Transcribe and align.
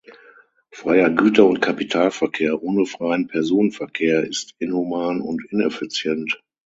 Freier 0.71 1.09
Güter- 1.11 1.45
und 1.47 1.59
Kapitalverkehr 1.61 2.63
ohne 2.63 2.87
freien 2.87 3.27
Personenverkehr 3.27 4.23
ist 4.23 4.55
inhuman 4.57 5.21
und 5.21 5.45
ineffizient. 5.51 6.41